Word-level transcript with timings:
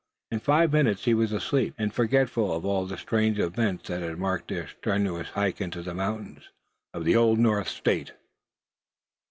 In 0.31 0.39
five 0.39 0.73
minutes 0.73 1.05
he 1.05 1.13
was 1.13 1.31
asleep, 1.31 1.75
and 1.77 1.93
forgetful 1.93 2.51
of 2.53 2.65
all 2.65 2.87
the 2.87 2.97
strange 2.97 3.37
events 3.37 3.87
that 3.87 4.01
had 4.01 4.17
marked 4.17 4.47
their 4.47 4.67
strenuous 4.67 5.27
hike 5.29 5.61
into 5.61 5.83
the 5.83 5.93
mountains 5.93 6.49
of 6.91 7.05
the 7.05 7.15
Old 7.15 7.37
North 7.37 7.67
State. 7.69 8.13